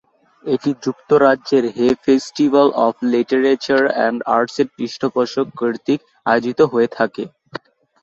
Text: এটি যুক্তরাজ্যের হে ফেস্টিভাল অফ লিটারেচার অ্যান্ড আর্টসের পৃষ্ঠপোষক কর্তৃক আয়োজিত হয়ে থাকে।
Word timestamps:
এটি 0.45 0.71
যুক্তরাজ্যের 0.83 1.65
হে 1.75 1.87
ফেস্টিভাল 2.03 2.67
অফ 2.85 2.93
লিটারেচার 3.11 3.83
অ্যান্ড 3.89 4.19
আর্টসের 4.35 4.67
পৃষ্ঠপোষক 4.75 5.47
কর্তৃক 5.59 5.99
আয়োজিত 6.25 6.59
হয়ে 6.71 6.89
থাকে। 6.97 7.23